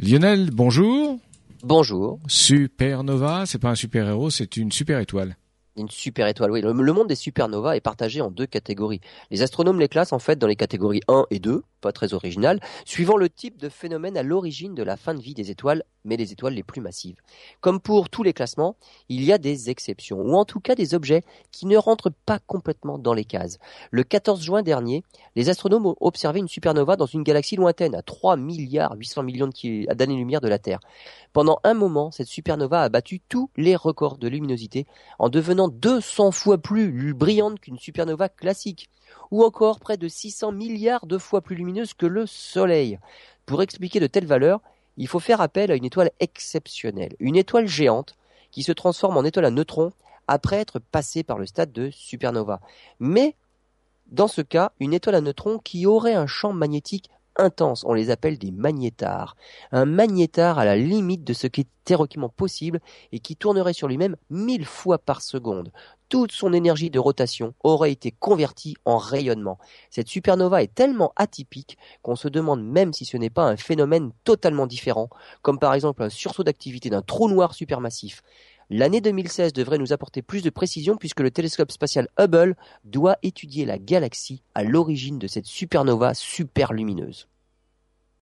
[0.00, 1.18] Lionel, bonjour.
[1.64, 2.20] Bonjour.
[2.28, 5.36] Supernova, c'est pas un super-héros, c'est une super étoile.
[5.76, 6.60] Une super étoile, oui.
[6.60, 9.00] Le, le monde des supernovas est partagé en deux catégories.
[9.32, 12.60] Les astronomes les classent en fait dans les catégories 1 et 2, pas très original,
[12.84, 16.16] suivant le type de phénomène à l'origine de la fin de vie des étoiles, mais
[16.16, 17.16] les étoiles les plus massives.
[17.60, 18.76] Comme pour tous les classements,
[19.08, 21.22] il y a des exceptions, ou en tout cas des objets
[21.52, 23.58] qui ne rentrent pas complètement dans les cases.
[23.90, 25.02] Le 14 juin dernier,
[25.36, 29.50] les astronomes ont observé une supernova dans une galaxie lointaine, à 3 milliards 800 millions
[29.92, 30.80] d'années-lumière de la Terre.
[31.32, 34.86] Pendant un moment, cette supernova a battu tous les records de luminosité
[35.18, 38.88] en devenant 200 fois plus brillante qu'une supernova classique
[39.30, 41.56] ou encore près de 600 milliards de fois plus
[41.96, 42.98] que le Soleil.
[43.46, 44.60] Pour expliquer de telles valeurs,
[44.96, 48.16] il faut faire appel à une étoile exceptionnelle, une étoile géante
[48.50, 49.92] qui se transforme en étoile à neutrons
[50.26, 52.60] après être passée par le stade de supernova.
[52.98, 53.34] Mais,
[54.08, 58.10] dans ce cas, une étoile à neutrons qui aurait un champ magnétique intense, on les
[58.10, 59.36] appelle des magnétars.
[59.72, 62.80] Un magnétar à la limite de ce qui est théoriquement possible
[63.12, 65.72] et qui tournerait sur lui-même mille fois par seconde
[66.08, 69.58] toute son énergie de rotation aurait été convertie en rayonnement.
[69.90, 74.12] Cette supernova est tellement atypique qu'on se demande même si ce n'est pas un phénomène
[74.24, 75.08] totalement différent,
[75.42, 78.22] comme par exemple un sursaut d'activité d'un trou noir supermassif.
[78.70, 83.64] L'année 2016 devrait nous apporter plus de précision puisque le télescope spatial Hubble doit étudier
[83.64, 87.28] la galaxie à l'origine de cette supernova super lumineuse.